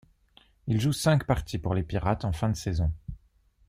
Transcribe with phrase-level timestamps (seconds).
[0.65, 2.91] Il joue cinq parties pour les Pirates en fin de saison.